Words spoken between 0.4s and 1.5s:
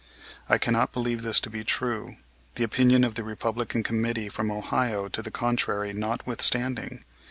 I cannot believe this to